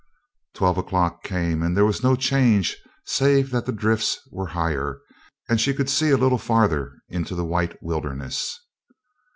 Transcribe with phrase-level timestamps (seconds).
[0.55, 4.99] Twelve o'clock came and there was no change save that the drifts were higher
[5.47, 8.59] and she could see a little farther into the white wilderness.